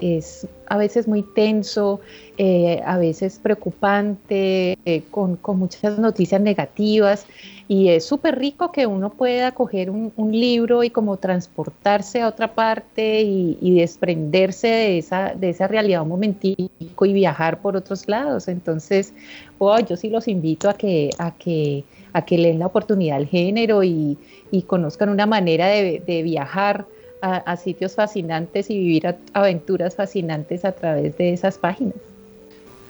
es 0.00 0.46
a 0.66 0.76
veces 0.76 1.08
muy 1.08 1.22
tenso, 1.22 2.00
eh, 2.38 2.82
a 2.84 2.98
veces 2.98 3.38
preocupante, 3.42 4.78
eh, 4.84 5.02
con, 5.10 5.38
muchas 5.58 5.98
noticias 5.98 6.40
negativas 6.40 7.26
y 7.68 7.88
es 7.88 8.04
súper 8.04 8.38
rico 8.38 8.72
que 8.72 8.86
uno 8.86 9.10
pueda 9.10 9.52
coger 9.52 9.90
un, 9.90 10.12
libro 10.32 10.82
y 10.82 10.90
como 10.90 11.16
transportarse 11.18 12.22
a 12.22 12.28
otra 12.28 12.54
parte 12.54 13.22
y, 13.22 13.74
desprenderse 13.74 14.68
de 14.68 14.98
esa, 14.98 15.34
de 15.34 15.50
esa 15.50 15.68
realidad 15.68 16.02
un 16.02 16.08
momentico 16.08 17.04
y 17.04 17.12
viajar 17.12 17.60
por 17.60 17.76
otros 17.76 18.08
lados. 18.08 18.48
Entonces, 18.48 19.12
oh, 19.58 19.78
yo 19.78 19.96
sí 19.96 20.10
los 20.10 20.28
invito 20.28 20.68
a 20.68 20.74
que... 20.74 21.10
A 21.18 21.32
que 21.32 21.84
a 22.12 22.24
que 22.24 22.38
le 22.38 22.48
den 22.48 22.58
la 22.58 22.66
oportunidad 22.66 23.16
al 23.16 23.26
género 23.26 23.82
y, 23.82 24.18
conozcan 24.66 25.08
una 25.08 25.26
manera 25.26 25.66
de, 25.66 26.22
viajar 26.22 26.86
a, 27.20 27.56
sitios 27.56 27.94
fascinantes 27.94 28.68
y 28.70 28.78
vivir 28.78 29.16
aventuras 29.32 29.96
fascinantes 29.96 30.64
a 30.64 30.72
través 30.72 31.16
de 31.16 31.32
esas 31.32 31.58
páginas. 31.58 31.96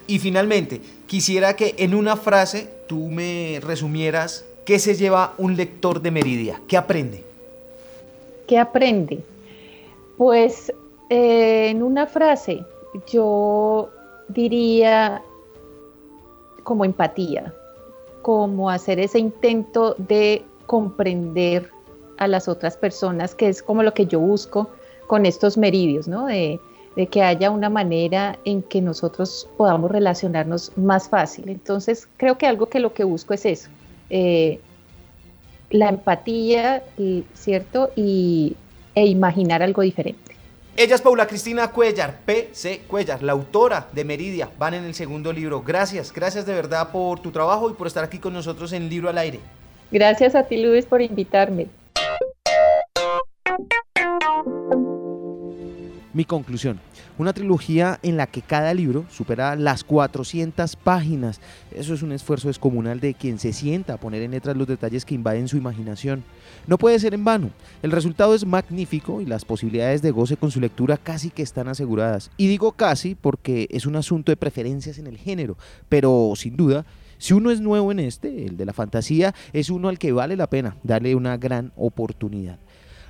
Y 0.07 0.19
finalmente, 0.19 0.81
quisiera 1.07 1.55
que 1.55 1.75
en 1.79 1.95
una 1.95 2.17
frase 2.17 2.69
tú 2.89 3.09
me 3.09 3.61
resumieras 3.63 4.45
qué 4.65 4.79
se 4.79 4.95
lleva 4.95 5.35
un 5.39 5.57
lector 5.57 6.03
de 6.03 6.11
Meridia, 6.11 6.61
qué 6.67 6.77
aprende. 6.77 7.25
¿Qué 8.47 8.59
aprende? 8.59 9.21
Pues 10.17 10.73
eh, 11.09 11.69
en 11.71 11.83
una 11.83 12.07
frase 12.07 12.65
yo 13.11 13.91
diría 14.29 15.23
como 16.63 16.85
empatía, 16.85 17.55
como 18.23 18.71
hacer 18.71 19.01
ese 19.01 19.19
intento 19.19 19.95
de 19.99 20.45
comprender 20.67 21.71
a 22.19 22.29
las 22.29 22.49
otras 22.49 22.77
personas, 22.77 23.35
que 23.35 23.49
es 23.49 23.63
como 23.63 23.83
lo 23.83 23.93
que 23.95 24.07
yo 24.07 24.21
busco 24.21 24.71
con 25.07 25.27
estos 25.27 25.59
meridios, 25.59 26.09
¿no? 26.09 26.27
De, 26.27 26.61
que 27.11 27.23
haya 27.23 27.51
una 27.51 27.71
manera 27.71 28.39
en 28.45 28.63
que 28.63 28.83
nosotros 28.83 29.49
podamos 29.57 29.91
relacionarnos 29.91 30.77
más 30.77 31.09
fácil. 31.09 31.49
Entonces, 31.49 32.07
creo 32.19 32.37
que 32.37 32.47
algo 32.47 32.67
que 32.67 32.81
lo 32.81 32.93
que 32.93 33.03
busco 33.03 33.33
es 33.33 33.47
eso, 33.47 33.71
eh, 34.11 34.61
la 35.71 35.89
empatía, 35.89 36.83
¿cierto? 37.33 37.91
Y, 37.97 38.57
e 38.95 39.07
imaginar 39.07 39.63
algo 39.63 39.83
diferente. 39.83 40.32
Ella 40.75 40.95
es 40.95 41.03
Paula 41.03 41.27
Cristina 41.27 41.71
Cuellar, 41.71 42.21
P.C. 42.25 42.85
Cuellar, 42.89 43.23
la 43.23 43.33
autora 43.33 43.89
de 43.93 44.07
Meridia, 44.07 44.49
van 44.59 44.73
en 44.73 44.85
el 44.85 44.95
segundo 44.95 45.31
libro. 45.31 45.61
Gracias, 45.61 46.11
gracias 46.11 46.47
de 46.47 46.55
verdad 46.55 46.91
por 46.91 47.21
tu 47.21 47.31
trabajo 47.31 47.69
y 47.69 47.75
por 47.75 47.87
estar 47.87 48.03
aquí 48.03 48.19
con 48.19 48.33
nosotros 48.33 48.73
en 48.73 48.89
Libro 48.89 49.11
al 49.11 49.19
Aire. 49.19 49.41
Gracias 49.91 50.35
a 50.35 50.45
ti, 50.45 50.57
Luis, 50.57 50.87
por 50.87 51.03
invitarme. 51.03 51.67
Mi 56.15 56.27
conclusión, 56.27 56.79
una 57.17 57.33
trilogía 57.33 57.99
en 58.03 58.19
la 58.19 58.27
que 58.27 58.43
cada 58.43 58.75
libro 58.75 59.07
supera 59.11 59.57
las 59.57 59.83
400 59.83 60.77
páginas. 60.77 61.41
Eso 61.75 61.95
es 61.95 62.03
un 62.03 62.13
esfuerzo 62.13 62.49
descomunal 62.49 63.01
de 63.01 63.15
quien 63.15 63.39
se 63.39 63.55
sienta 63.55 63.95
a 63.95 63.97
poner 63.97 64.23
en 64.23 64.33
letras 64.33 64.55
los 64.55 64.67
detalles 64.67 65.07
que 65.07 65.15
invaden 65.15 65.49
su 65.49 65.57
imaginación. 65.57 66.23
No 66.67 66.77
puede 66.77 66.99
ser 66.99 67.15
en 67.15 67.25
vano. 67.25 67.51
El 67.83 67.93
resultado 67.93 68.35
es 68.35 68.45
magnífico 68.45 69.23
y 69.23 69.27
las 69.27 69.47
posibilidades 69.47 70.03
de 70.03 70.11
goce 70.11 70.37
con 70.37 70.51
su 70.51 70.61
lectura 70.61 70.99
casi 70.99 71.31
que 71.31 71.43
están 71.43 71.69
aseguradas. 71.69 72.31
Y 72.37 72.47
digo 72.47 72.73
casi 72.73 73.15
porque 73.15 73.67
es 73.71 73.87
un 73.87 73.97
asunto 73.97 74.31
de 74.33 74.37
preferencias 74.37 74.99
en 74.99 75.07
el 75.07 75.17
género, 75.17 75.57
pero 75.89 76.35
sin 76.37 76.59
duda 76.59 76.85
si 77.23 77.35
uno 77.35 77.53
es 77.53 77.61
nuevo 77.61 77.93
en 77.93 78.01
este, 78.01 78.47
el 78.47 78.57
de 78.57 78.67
la 78.67 78.73
fantasía, 78.73 79.33
es 79.53 79.71
uno 79.71 79.89
al 79.89 80.01
que 80.01 80.11
vale 80.11 80.37
la 80.37 80.51
pena 80.51 80.77
darle 80.83 81.15
una 81.15 81.37
gran 81.37 81.73
oportunidad. 81.77 82.59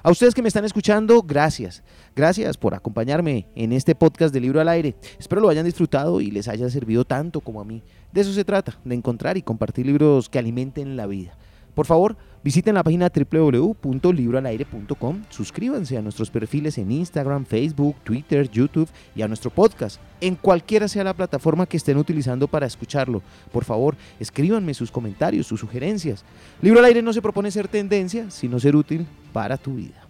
A 0.04 0.10
ustedes 0.10 0.34
que 0.34 0.42
me 0.42 0.48
están 0.48 0.64
escuchando, 0.64 1.22
gracias. 1.22 1.84
Gracias 2.16 2.56
por 2.56 2.74
acompañarme 2.74 3.46
en 3.54 3.72
este 3.72 3.94
podcast 3.94 4.34
de 4.34 4.40
Libro 4.40 4.60
al 4.60 4.68
Aire. 4.68 4.96
Espero 5.16 5.40
lo 5.40 5.48
hayan 5.48 5.64
disfrutado 5.64 6.20
y 6.20 6.32
les 6.32 6.48
haya 6.48 6.68
servido 6.70 7.04
tanto 7.04 7.40
como 7.40 7.60
a 7.60 7.64
mí. 7.64 7.84
De 8.10 8.22
eso 8.22 8.32
se 8.32 8.44
trata, 8.44 8.76
de 8.84 8.96
encontrar 8.96 9.36
y 9.36 9.42
compartir 9.42 9.86
libros 9.86 10.28
que 10.28 10.40
alimenten 10.40 10.96
la 10.96 11.06
vida. 11.06 11.36
Por 11.74 11.86
favor, 11.86 12.16
visiten 12.44 12.74
la 12.74 12.82
página 12.82 13.08
www.libroalaire.com, 13.08 15.22
suscríbanse 15.30 15.96
a 15.96 16.02
nuestros 16.02 16.30
perfiles 16.30 16.76
en 16.78 16.92
Instagram, 16.92 17.46
Facebook, 17.46 17.96
Twitter, 18.04 18.50
YouTube 18.50 18.90
y 19.14 19.22
a 19.22 19.28
nuestro 19.28 19.50
podcast, 19.50 19.98
en 20.20 20.34
cualquiera 20.34 20.88
sea 20.88 21.04
la 21.04 21.14
plataforma 21.14 21.64
que 21.66 21.78
estén 21.78 21.96
utilizando 21.96 22.48
para 22.48 22.66
escucharlo. 22.66 23.22
Por 23.52 23.64
favor, 23.64 23.96
escríbanme 24.20 24.74
sus 24.74 24.90
comentarios, 24.90 25.46
sus 25.46 25.60
sugerencias. 25.60 26.24
Libro 26.60 26.80
al 26.80 26.86
Aire 26.86 27.02
no 27.02 27.12
se 27.12 27.22
propone 27.22 27.50
ser 27.50 27.68
tendencia, 27.68 28.30
sino 28.30 28.60
ser 28.60 28.76
útil 28.76 29.06
para 29.32 29.56
tu 29.56 29.76
vida. 29.76 30.01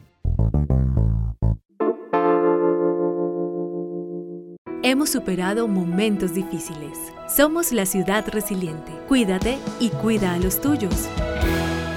Hemos 4.93 5.09
superado 5.09 5.69
momentos 5.69 6.35
difíciles. 6.35 6.99
Somos 7.27 7.73
la 7.73 7.87
ciudad 7.87 8.29
resiliente. 8.29 8.93
Cuídate 9.09 9.57
y 9.81 9.89
cuida 9.89 10.35
a 10.35 10.39
los 10.39 10.61
tuyos. 10.61 11.09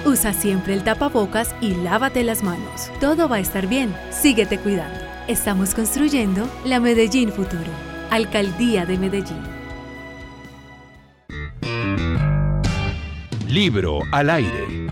Usa 0.05 0.31
siempre 0.31 0.73
el 0.73 0.85
tapabocas 0.85 1.53
y 1.59 1.75
lávate 1.75 2.23
las 2.23 2.41
manos. 2.41 2.89
Todo 3.01 3.27
va 3.27 3.35
a 3.35 3.39
estar 3.41 3.67
bien. 3.67 3.93
Síguete 4.11 4.59
cuidando. 4.59 4.97
Estamos 5.27 5.75
construyendo 5.75 6.47
la 6.63 6.79
Medellín 6.79 7.33
Futuro. 7.33 7.69
Alcaldía 8.11 8.85
de 8.85 8.97
Medellín. 8.97 9.43
Libro 13.49 14.03
al 14.13 14.29
aire. 14.29 14.84